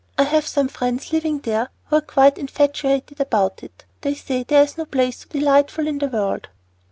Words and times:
I 0.17 0.23
have 0.23 0.47
some 0.47 0.67
friends 0.67 1.13
living 1.13 1.41
there 1.41 1.69
who 1.85 1.97
are 1.97 2.01
quite 2.01 2.39
infatuated 2.39 3.21
about 3.21 3.61
it. 3.61 3.85
They 4.01 4.15
say 4.15 4.41
there 4.41 4.63
is 4.63 4.75
no 4.75 4.85
place 4.85 5.19
so 5.19 5.27
delightful 5.29 5.85
in 5.85 5.99
the 5.99 6.07
world." 6.09 6.49